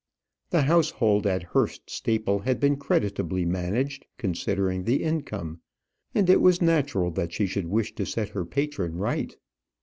The 0.49 0.63
household 0.63 1.27
at 1.27 1.43
Hurst 1.43 1.87
Staple 1.91 2.39
had 2.39 2.59
been 2.59 2.75
creditably 2.75 3.45
managed, 3.45 4.07
considering 4.17 4.85
the 4.85 5.03
income; 5.03 5.59
and 6.15 6.27
it 6.27 6.41
was 6.41 6.59
natural 6.59 7.11
that 7.11 7.31
she 7.31 7.45
should 7.45 7.67
wish 7.67 7.93
to 7.93 8.07
set 8.07 8.29
her 8.29 8.43
patron 8.43 8.97
right. 8.97 9.37